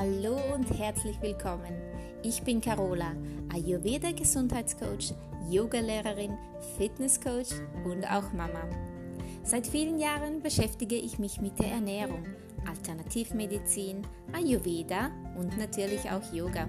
Hallo 0.00 0.38
und 0.54 0.78
herzlich 0.78 1.20
willkommen. 1.20 1.74
Ich 2.22 2.44
bin 2.44 2.60
Carola, 2.60 3.16
Ayurveda 3.52 4.12
Gesundheitscoach, 4.12 5.12
Yogalehrerin, 5.50 6.38
Fitnesscoach 6.76 7.50
und 7.84 8.04
auch 8.04 8.32
Mama. 8.32 8.62
Seit 9.42 9.66
vielen 9.66 9.98
Jahren 9.98 10.40
beschäftige 10.40 10.94
ich 10.94 11.18
mich 11.18 11.40
mit 11.40 11.58
der 11.58 11.72
Ernährung, 11.72 12.24
Alternativmedizin, 12.68 14.06
Ayurveda 14.32 15.10
und 15.36 15.58
natürlich 15.58 16.08
auch 16.08 16.32
Yoga. 16.32 16.68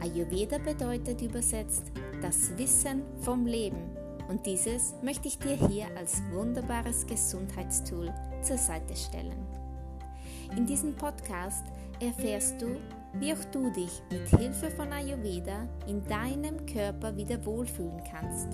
Ayurveda 0.00 0.56
bedeutet 0.56 1.20
übersetzt 1.20 1.92
das 2.22 2.56
Wissen 2.56 3.02
vom 3.20 3.44
Leben 3.44 3.90
und 4.30 4.46
dieses 4.46 4.94
möchte 5.02 5.28
ich 5.28 5.38
dir 5.38 5.56
hier 5.68 5.88
als 5.94 6.22
wunderbares 6.32 7.06
Gesundheitstool 7.06 8.10
zur 8.40 8.56
Seite 8.56 8.96
stellen. 8.96 9.59
In 10.56 10.66
diesem 10.66 10.94
Podcast 10.94 11.64
erfährst 12.00 12.60
du, 12.60 12.76
wie 13.14 13.32
auch 13.32 13.44
du 13.52 13.70
dich 13.70 14.02
mit 14.10 14.28
Hilfe 14.28 14.70
von 14.70 14.92
Ayurveda 14.92 15.68
in 15.86 16.04
deinem 16.06 16.66
Körper 16.66 17.16
wieder 17.16 17.44
wohlfühlen 17.44 18.02
kannst. 18.10 18.48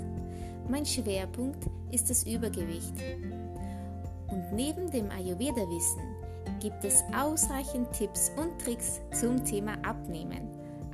Mein 0.69 0.85
Schwerpunkt 0.85 1.69
ist 1.91 2.11
das 2.11 2.25
Übergewicht. 2.27 2.95
Und 4.29 4.53
neben 4.53 4.91
dem 4.91 5.11
Ayurveda-Wissen 5.11 6.03
gibt 6.61 6.85
es 6.85 7.03
ausreichend 7.17 7.91
Tipps 7.93 8.31
und 8.37 8.61
Tricks 8.61 9.01
zum 9.19 9.45
Thema 9.45 9.73
Abnehmen 9.83 10.49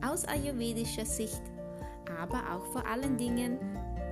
aus 0.07 0.25
ayurvedischer 0.25 1.07
Sicht, 1.07 1.43
aber 2.21 2.39
auch 2.55 2.65
vor 2.73 2.87
allen 2.87 3.17
Dingen 3.17 3.59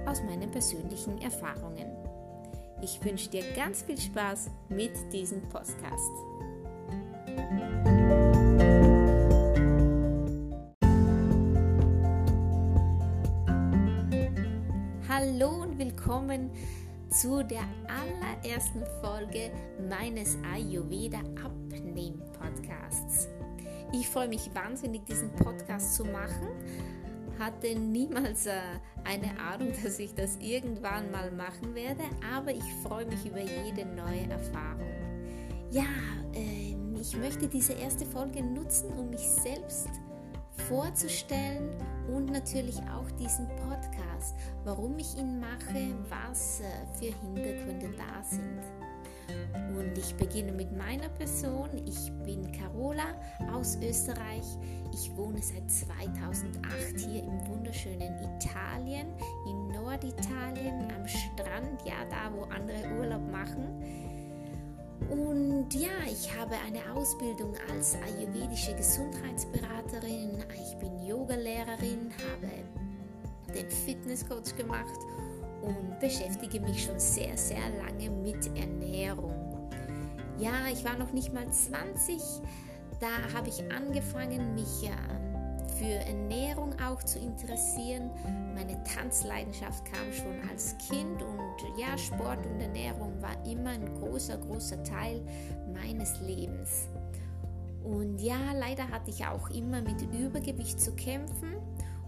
aus 0.06 0.22
meinen 0.22 0.50
persönlichen 0.50 1.20
Erfahrungen. 1.20 1.86
Ich 2.82 3.04
wünsche 3.04 3.28
dir 3.28 3.44
ganz 3.54 3.82
viel 3.82 4.00
Spaß 4.00 4.50
mit 4.70 4.92
diesem 5.12 5.42
Podcast. 5.48 6.12
Hallo 15.08 15.62
und 15.62 15.78
willkommen 15.78 16.50
zu 17.10 17.42
der 17.42 17.64
allerersten 17.88 18.84
Folge 19.02 19.50
meines 19.88 20.38
Ayurveda 20.54 21.18
Abnehm 21.44 22.20
Podcasts. 22.38 23.28
Ich 23.92 24.08
freue 24.08 24.28
mich 24.28 24.48
wahnsinnig, 24.54 25.04
diesen 25.04 25.30
Podcast 25.32 25.96
zu 25.96 26.04
machen. 26.04 26.48
Hatte 27.38 27.74
niemals 27.78 28.46
äh, 28.46 28.60
eine 29.04 29.38
Ahnung, 29.40 29.72
dass 29.84 29.98
ich 29.98 30.14
das 30.14 30.36
irgendwann 30.40 31.10
mal 31.10 31.30
machen 31.32 31.74
werde, 31.74 32.04
aber 32.34 32.52
ich 32.52 32.64
freue 32.82 33.06
mich 33.06 33.26
über 33.26 33.40
jede 33.40 33.84
neue 33.86 34.30
Erfahrung. 34.30 34.88
Ja, 35.70 35.84
äh, 36.34 36.69
ich 37.00 37.16
möchte 37.16 37.48
diese 37.48 37.72
erste 37.72 38.04
Folge 38.04 38.42
nutzen, 38.42 38.92
um 38.98 39.10
mich 39.10 39.28
selbst 39.28 39.88
vorzustellen 40.68 41.70
und 42.14 42.30
natürlich 42.30 42.76
auch 42.94 43.10
diesen 43.12 43.48
Podcast, 43.48 44.34
warum 44.64 44.98
ich 44.98 45.16
ihn 45.16 45.40
mache, 45.40 45.94
was 46.08 46.60
äh, 46.60 46.64
für 46.98 47.14
Hintergründe 47.22 47.96
da 47.96 48.22
sind. 48.22 48.60
Und 49.78 49.96
ich 49.96 50.14
beginne 50.16 50.52
mit 50.52 50.76
meiner 50.76 51.08
Person. 51.08 51.70
Ich 51.86 52.12
bin 52.24 52.50
Carola 52.52 53.14
aus 53.52 53.78
Österreich. 53.80 54.44
Ich 54.92 55.16
wohne 55.16 55.40
seit 55.40 55.70
2008 55.70 56.98
hier 56.98 57.22
im 57.22 57.46
wunderschönen 57.46 58.12
Italien, 58.36 59.06
in 59.48 59.68
Norditalien, 59.68 60.92
am 60.92 61.06
Strand, 61.06 61.80
ja, 61.84 62.04
da 62.10 62.32
wo 62.34 62.42
andere 62.44 62.98
Urlaub 62.98 63.22
machen. 63.30 64.09
Und 65.08 65.74
ja, 65.74 65.90
ich 66.06 66.36
habe 66.36 66.54
eine 66.66 66.94
Ausbildung 66.94 67.54
als 67.72 67.96
ayurvedische 67.96 68.74
Gesundheitsberaterin. 68.74 70.44
Ich 70.54 70.76
bin 70.76 71.00
Yogalehrerin, 71.06 72.12
habe 72.32 73.54
den 73.54 73.70
Fitnesscoach 73.70 74.56
gemacht 74.56 74.94
und 75.62 75.98
beschäftige 76.00 76.60
mich 76.60 76.84
schon 76.84 76.98
sehr, 76.98 77.36
sehr 77.36 77.68
lange 77.82 78.10
mit 78.10 78.46
Ernährung. 78.56 79.70
Ja, 80.38 80.52
ich 80.72 80.84
war 80.84 80.96
noch 80.96 81.12
nicht 81.12 81.32
mal 81.32 81.50
20. 81.50 82.20
Da 83.00 83.08
habe 83.34 83.48
ich 83.48 83.60
angefangen, 83.72 84.54
mich 84.54 84.82
ja 84.82 84.96
für 85.80 85.94
Ernährung 86.06 86.74
auch 86.78 87.02
zu 87.02 87.18
interessieren. 87.18 88.10
Meine 88.54 88.84
Tanzleidenschaft 88.84 89.82
kam 89.86 90.12
schon 90.12 90.50
als 90.50 90.76
Kind 90.76 91.22
und 91.22 91.78
ja, 91.78 91.96
Sport 91.96 92.44
und 92.44 92.60
Ernährung 92.60 93.14
war 93.22 93.42
immer 93.46 93.70
ein 93.70 93.86
großer, 93.94 94.36
großer 94.36 94.82
Teil 94.84 95.22
meines 95.72 96.20
Lebens. 96.20 96.86
Und 97.82 98.18
ja, 98.18 98.52
leider 98.58 98.90
hatte 98.90 99.10
ich 99.10 99.24
auch 99.24 99.48
immer 99.48 99.80
mit 99.80 100.02
Übergewicht 100.12 100.78
zu 100.78 100.92
kämpfen 100.92 101.54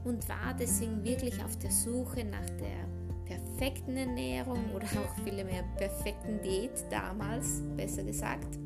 und 0.05 0.29
war 0.29 0.53
deswegen 0.59 1.03
wirklich 1.03 1.43
auf 1.43 1.57
der 1.57 1.71
Suche 1.71 2.25
nach 2.25 2.51
der 2.61 2.87
perfekten 3.25 3.97
Ernährung 3.97 4.71
oder 4.75 4.85
auch 4.85 5.25
vielmehr 5.25 5.63
perfekten 5.79 6.43
Diät 6.43 6.85
damals, 6.91 7.63
besser 7.75 8.03
gesagt. 8.03 8.62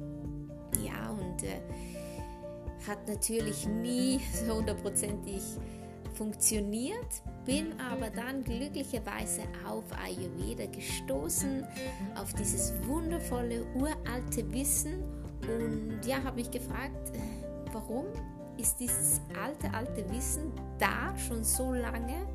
Hat 2.87 3.09
natürlich 3.09 3.67
nie 3.67 4.21
so 4.47 4.57
hundertprozentig 4.57 5.43
funktioniert, 6.15 7.23
bin 7.45 7.79
aber 7.81 8.11
dann 8.11 8.43
glücklicherweise 8.43 9.43
auf 9.67 9.85
Ayurveda 10.03 10.67
gestoßen, 10.67 11.65
auf 12.15 12.33
dieses 12.35 12.73
wundervolle 12.87 13.65
uralte 13.75 14.51
Wissen 14.53 15.03
und 15.43 16.01
ja, 16.07 16.23
habe 16.23 16.37
mich 16.37 16.51
gefragt, 16.51 17.13
warum 17.73 18.07
ist 18.57 18.81
dieses 18.81 19.21
alte, 19.43 19.73
alte 19.77 20.09
Wissen 20.11 20.53
da 20.79 21.17
schon 21.19 21.45
so 21.45 21.75
lange 21.75 22.27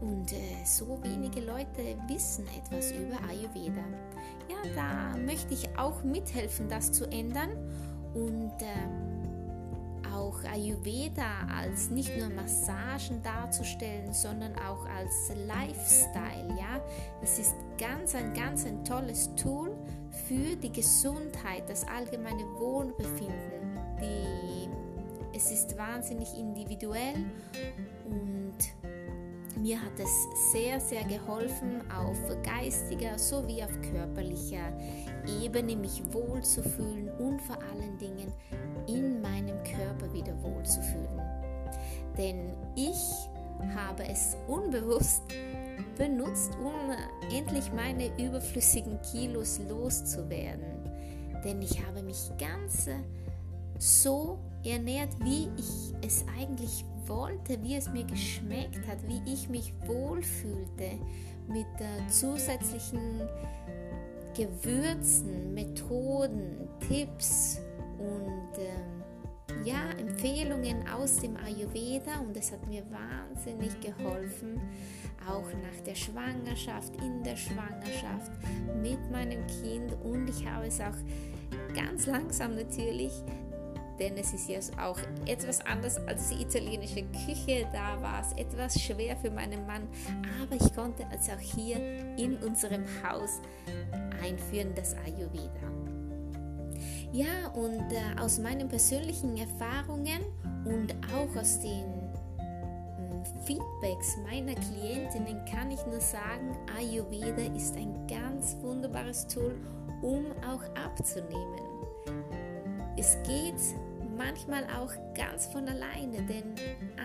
und 0.00 0.32
äh, 0.32 0.64
so 0.64 0.98
wenige 1.02 1.40
Leute 1.40 1.96
wissen 2.08 2.44
etwas 2.58 2.90
über 2.90 3.16
Ayurveda. 3.28 3.84
Ja, 4.48 4.74
da 4.74 5.16
möchte 5.18 5.54
ich 5.54 5.68
auch 5.78 6.02
mithelfen, 6.02 6.68
das 6.68 6.90
zu 6.90 7.04
ändern 7.06 7.50
und 8.14 8.52
äh, 8.60 9.11
auch 10.14 10.42
Ayurveda 10.44 11.46
als 11.54 11.90
nicht 11.90 12.16
nur 12.16 12.28
Massagen 12.30 13.22
darzustellen, 13.22 14.12
sondern 14.12 14.54
auch 14.56 14.86
als 14.86 15.32
Lifestyle. 15.46 16.48
Ja, 16.58 16.80
es 17.22 17.38
ist 17.38 17.54
ganz 17.78 18.14
ein 18.14 18.32
ganz 18.34 18.66
ein 18.66 18.84
tolles 18.84 19.30
Tool 19.36 19.76
für 20.28 20.56
die 20.56 20.72
Gesundheit, 20.72 21.68
das 21.68 21.86
allgemeine 21.86 22.44
Wohlbefinden. 22.58 23.78
Die, 24.00 24.68
es 25.36 25.50
ist 25.50 25.76
wahnsinnig 25.78 26.36
individuell 26.36 27.24
und 28.04 28.58
mir 29.62 29.80
hat 29.80 29.98
es 29.98 30.50
sehr, 30.50 30.80
sehr 30.80 31.04
geholfen, 31.04 31.82
auf 31.90 32.18
geistiger 32.42 33.18
sowie 33.18 33.62
auf 33.62 33.70
körperlicher 33.92 34.72
Ebene 35.40 35.76
mich 35.76 36.02
wohlzufühlen 36.12 37.10
und 37.18 37.40
vor 37.42 37.58
allen 37.62 37.96
Dingen 37.98 38.32
in 38.88 39.20
meinem 39.20 39.62
Körper 39.62 39.81
wieder 40.12 40.34
wohlzufühlen. 40.42 41.20
Denn 42.16 42.52
ich 42.74 43.28
habe 43.74 44.04
es 44.04 44.36
unbewusst 44.48 45.22
benutzt, 45.96 46.52
um 46.62 47.34
endlich 47.34 47.72
meine 47.72 48.10
überflüssigen 48.18 49.00
Kilos 49.02 49.60
loszuwerden. 49.68 50.90
Denn 51.44 51.60
ich 51.62 51.84
habe 51.84 52.02
mich 52.02 52.30
ganz 52.38 52.88
so 53.78 54.38
ernährt, 54.64 55.10
wie 55.20 55.48
ich 55.56 55.94
es 56.06 56.24
eigentlich 56.38 56.84
wollte, 57.06 57.60
wie 57.62 57.76
es 57.76 57.90
mir 57.90 58.04
geschmeckt 58.04 58.86
hat, 58.86 58.98
wie 59.08 59.20
ich 59.30 59.48
mich 59.48 59.72
wohlfühlte 59.86 60.98
mit 61.48 61.66
äh, 61.80 62.08
zusätzlichen 62.08 63.28
Gewürzen, 64.36 65.52
Methoden, 65.52 66.68
Tipps 66.88 67.60
und 67.98 68.58
ähm, 68.58 69.01
ja, 69.64 69.90
Empfehlungen 69.98 70.88
aus 70.88 71.16
dem 71.16 71.36
Ayurveda 71.36 72.20
und 72.20 72.36
es 72.36 72.52
hat 72.52 72.66
mir 72.66 72.82
wahnsinnig 72.90 73.72
geholfen, 73.80 74.60
auch 75.28 75.46
nach 75.62 75.84
der 75.86 75.94
Schwangerschaft, 75.94 76.94
in 76.96 77.22
der 77.22 77.36
Schwangerschaft, 77.36 78.32
mit 78.80 79.10
meinem 79.10 79.46
Kind 79.46 79.92
und 80.02 80.28
ich 80.28 80.46
habe 80.46 80.66
es 80.66 80.80
auch 80.80 80.96
ganz 81.74 82.06
langsam 82.06 82.54
natürlich 82.56 83.12
denn 83.98 84.16
es 84.16 84.32
ist 84.32 84.48
ja 84.48 84.58
auch 84.84 84.98
etwas 85.26 85.60
anders 85.64 85.96
als 86.08 86.30
die 86.30 86.42
italienische 86.42 87.04
Küche. 87.24 87.68
Da 87.72 88.00
war 88.02 88.20
es 88.20 88.32
etwas 88.32 88.80
schwer 88.80 89.16
für 89.16 89.30
meinen 89.30 89.64
Mann, 89.66 89.86
aber 90.40 90.56
ich 90.56 90.74
konnte 90.74 91.04
es 91.14 91.28
auch 91.28 91.38
hier 91.38 91.76
in 92.16 92.36
unserem 92.38 92.84
Haus 93.02 93.40
einführen, 94.22 94.74
das 94.74 94.94
Ayurveda. 94.94 96.01
Ja, 97.12 97.48
und 97.54 97.92
äh, 97.92 98.18
aus 98.18 98.38
meinen 98.38 98.68
persönlichen 98.68 99.36
Erfahrungen 99.36 100.22
und 100.64 100.94
auch 101.14 101.38
aus 101.38 101.60
den 101.60 101.84
äh, 102.38 103.44
Feedbacks 103.44 104.16
meiner 104.24 104.54
Klientinnen 104.54 105.44
kann 105.44 105.70
ich 105.70 105.84
nur 105.84 106.00
sagen, 106.00 106.56
Ayurveda 106.78 107.54
ist 107.54 107.76
ein 107.76 108.06
ganz 108.06 108.56
wunderbares 108.62 109.26
Tool, 109.26 109.60
um 110.00 110.24
auch 110.40 110.62
abzunehmen. 110.74 111.60
Es 112.96 113.18
geht 113.26 113.60
manchmal 114.16 114.64
auch 114.64 114.92
ganz 115.14 115.46
von 115.46 115.68
alleine, 115.68 116.22
denn 116.22 116.54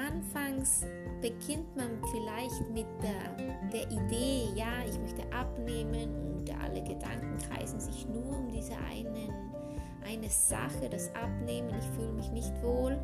anfangs 0.07 0.86
beginnt 1.21 1.75
man 1.75 2.01
vielleicht 2.12 2.69
mit 2.74 2.88
der, 3.03 3.69
der 3.74 3.92
Idee, 3.92 4.53
ja, 4.56 4.86
ich 4.88 4.98
möchte 5.00 5.24
abnehmen 5.33 6.15
und 6.38 6.50
alle 6.62 6.81
Gedanken 6.81 7.38
kreisen 7.50 7.81
sich 7.81 8.07
nur 8.07 8.38
um 8.38 8.50
diese 8.50 8.77
einen, 8.77 9.31
eine 10.07 10.30
Sache, 10.30 10.89
das 10.89 11.13
Abnehmen, 11.15 11.69
ich 11.77 11.86
fühle 11.95 12.13
mich 12.13 12.31
nicht 12.31 12.51
wohl 12.62 12.98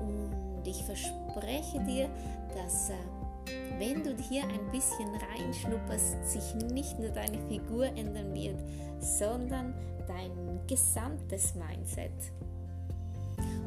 und 0.00 0.66
ich 0.66 0.82
verspreche 0.84 1.80
dir, 1.84 2.08
dass 2.54 2.90
äh, 2.90 2.94
wenn 3.78 4.02
du 4.02 4.16
hier 4.22 4.42
ein 4.44 4.70
bisschen 4.72 5.08
reinschnupperst, 5.34 6.24
sich 6.28 6.54
nicht 6.72 6.98
nur 6.98 7.10
deine 7.10 7.38
Figur 7.48 7.86
ändern 7.86 8.34
wird, 8.34 8.56
sondern 8.98 9.74
dein 10.06 10.60
gesamtes 10.66 11.54
Mindset. 11.54 12.12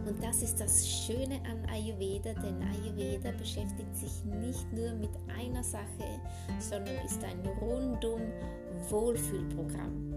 Und 0.07 0.23
das 0.23 0.41
ist 0.41 0.59
das 0.59 0.87
Schöne 0.87 1.35
an 1.45 1.63
Ayurveda, 1.69 2.33
denn 2.33 2.61
Ayurveda 2.63 3.31
beschäftigt 3.37 3.95
sich 3.95 4.25
nicht 4.25 4.71
nur 4.73 4.93
mit 4.93 5.11
einer 5.37 5.63
Sache, 5.63 6.19
sondern 6.59 6.95
ist 7.05 7.23
ein 7.23 7.45
rundum 7.61 8.21
Wohlfühlprogramm. 8.89 10.08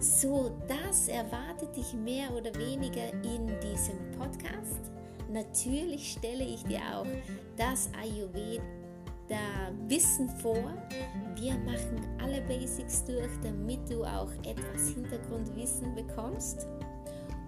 So, 0.00 0.50
das 0.68 1.08
erwartet 1.08 1.76
dich 1.76 1.94
mehr 1.94 2.30
oder 2.34 2.54
weniger 2.56 3.12
in 3.22 3.46
diesem 3.60 3.98
Podcast. 4.18 4.92
Natürlich 5.32 6.12
stelle 6.12 6.44
ich 6.44 6.62
dir 6.64 6.80
auch 6.94 7.06
das 7.56 7.88
Ayurveda 8.00 8.60
Wissen 9.88 10.28
vor. 10.28 10.72
Wir 11.34 11.54
machen 11.54 12.06
alle 12.22 12.40
Basics 12.42 13.04
durch, 13.04 13.30
damit 13.42 13.88
du 13.90 14.04
auch 14.04 14.30
etwas 14.44 14.90
Hintergrundwissen 14.90 15.94
bekommst. 15.94 16.66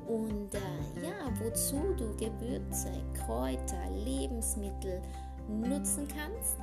Und 0.07 0.55
äh, 0.55 1.03
ja, 1.03 1.31
wozu 1.43 1.95
du 1.97 2.17
Gewürze, 2.17 2.91
Kräuter, 3.15 3.91
Lebensmittel 4.05 5.03
nutzen 5.49 6.07
kannst. 6.09 6.57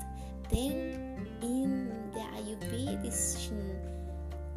Denn 0.52 1.18
in 1.42 1.90
der 2.14 2.26
ayurvedischen 2.38 3.93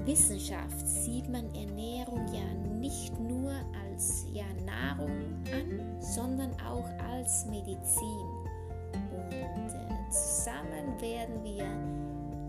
Wissenschaft 0.05 0.87
sieht 0.87 1.29
man 1.29 1.53
Ernährung 1.55 2.27
ja 2.33 2.45
nicht 2.79 3.19
nur 3.19 3.53
als 3.91 4.27
ja, 4.33 4.45
Nahrung 4.65 5.11
an, 5.53 6.01
sondern 6.01 6.53
auch 6.61 6.89
als 7.13 7.47
Medizin. 7.47 8.27
Und 9.11 9.33
äh, 9.33 10.11
zusammen 10.11 11.01
werden 11.01 11.43
wir 11.43 11.67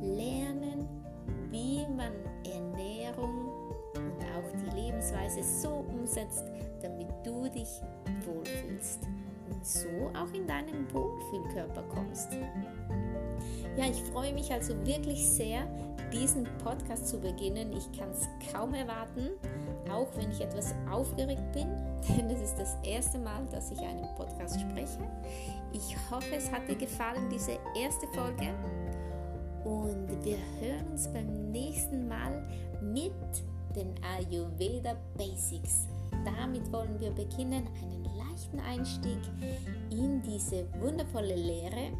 lernen, 0.01 0.87
wie 1.49 1.85
man 1.95 2.11
Ernährung 2.45 3.49
und 3.95 4.23
auch 4.35 4.51
die 4.61 4.81
Lebensweise 4.81 5.41
so 5.43 5.85
umsetzt, 5.87 6.43
damit 6.81 7.07
du 7.23 7.49
dich 7.49 7.81
wohlfühlst 8.25 9.07
und 9.49 9.65
so 9.65 9.87
auch 10.13 10.31
in 10.33 10.45
deinen 10.45 10.91
Wohlfühlkörper 10.93 11.83
kommst. 11.93 12.29
Ja, 13.77 13.85
ich 13.85 14.01
freue 14.11 14.33
mich 14.33 14.51
also 14.51 14.73
wirklich 14.85 15.25
sehr, 15.27 15.67
diesen 16.11 16.45
Podcast 16.63 17.07
zu 17.07 17.19
beginnen. 17.19 17.71
Ich 17.73 17.97
kann 17.97 18.09
es 18.09 18.27
kaum 18.51 18.73
erwarten, 18.73 19.29
auch 19.91 20.07
wenn 20.15 20.31
ich 20.31 20.41
etwas 20.41 20.73
aufgeregt 20.91 21.51
bin, 21.53 21.67
denn 22.07 22.29
es 22.29 22.41
ist 22.41 22.55
das 22.57 22.77
erste 22.83 23.19
Mal, 23.19 23.45
dass 23.51 23.71
ich 23.71 23.79
einen 23.79 24.07
Podcast 24.15 24.59
spreche. 24.59 24.99
Ich 25.73 25.95
hoffe, 26.09 26.35
es 26.35 26.51
hat 26.51 26.67
dir 26.67 26.75
gefallen, 26.75 27.29
diese 27.31 27.57
erste 27.75 28.07
Folge. 28.07 28.53
Und 29.63 30.07
wir 30.23 30.37
hören 30.61 30.87
uns 30.91 31.07
beim 31.07 31.51
nächsten 31.51 32.07
Mal 32.07 32.47
mit 32.81 33.13
den 33.75 33.93
Ayurveda 34.15 34.95
Basics. 35.17 35.87
Damit 36.23 36.71
wollen 36.71 36.99
wir 36.99 37.11
beginnen, 37.11 37.67
einen 37.81 38.05
leichten 38.17 38.59
Einstieg 38.59 39.19
in 39.89 40.21
diese 40.21 40.65
wundervolle 40.79 41.35
Lehre 41.35 41.91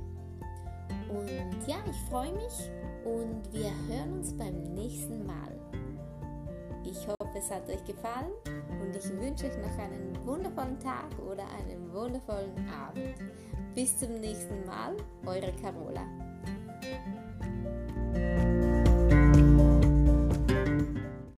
und 1.09 1.68
ja, 1.68 1.77
ich 1.89 2.09
freue 2.09 2.33
mich 2.33 2.69
und 3.07 3.54
wir 3.54 3.71
hören 3.88 4.19
uns 4.19 4.33
beim 4.33 4.74
nächsten 4.74 5.25
Mal. 5.25 5.56
Ich 6.83 7.07
hoffe, 7.07 7.38
es 7.38 7.50
hat 7.50 7.69
euch 7.69 7.83
gefallen 7.86 8.31
und 8.81 8.95
ich 8.95 9.09
wünsche 9.19 9.45
euch 9.45 9.57
noch 9.57 9.77
einen 9.77 10.18
wundervollen 10.25 10.80
Tag 10.80 11.07
oder 11.19 11.44
einen 11.59 11.92
wundervollen 11.94 12.68
Abend. 12.69 13.15
Bis 13.74 13.98
zum 13.98 14.19
nächsten 14.19 14.65
Mal, 14.65 14.95
eure 15.25 15.54
Carola. 15.62 16.27